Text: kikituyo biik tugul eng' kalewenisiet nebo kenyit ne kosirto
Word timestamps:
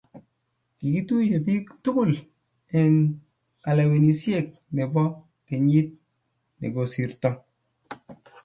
kikituyo 0.77 1.37
biik 1.45 1.67
tugul 1.83 2.11
eng' 2.79 3.07
kalewenisiet 3.63 4.47
nebo 4.75 5.03
kenyit 5.47 5.89
ne 6.59 6.67
kosirto 6.73 7.29